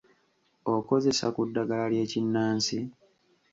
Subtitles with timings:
[0.75, 2.79] Okozesa ku ddagala ly’ekinnansi?